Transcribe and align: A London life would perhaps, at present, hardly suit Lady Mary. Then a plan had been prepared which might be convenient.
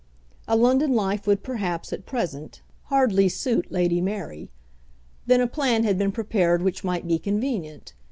A 0.47 0.55
London 0.55 0.95
life 0.95 1.27
would 1.27 1.43
perhaps, 1.43 1.93
at 1.93 2.07
present, 2.07 2.63
hardly 2.85 3.29
suit 3.29 3.71
Lady 3.71 4.01
Mary. 4.01 4.49
Then 5.27 5.41
a 5.41 5.45
plan 5.47 5.83
had 5.83 5.99
been 5.99 6.11
prepared 6.11 6.63
which 6.63 6.83
might 6.83 7.07
be 7.07 7.19
convenient. 7.19 7.93